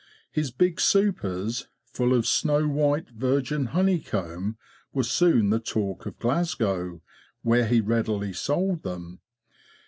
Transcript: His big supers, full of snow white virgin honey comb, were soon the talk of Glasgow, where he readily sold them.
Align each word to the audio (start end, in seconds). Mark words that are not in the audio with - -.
His 0.31 0.49
big 0.49 0.79
supers, 0.81 1.67
full 1.85 2.15
of 2.15 2.25
snow 2.25 2.67
white 2.67 3.09
virgin 3.09 3.65
honey 3.67 3.99
comb, 3.99 4.57
were 4.91 5.03
soon 5.03 5.51
the 5.51 5.59
talk 5.59 6.07
of 6.07 6.17
Glasgow, 6.17 7.03
where 7.43 7.67
he 7.67 7.81
readily 7.81 8.33
sold 8.33 8.81
them. 8.81 9.19